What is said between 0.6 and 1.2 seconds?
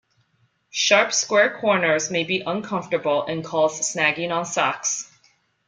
Sharp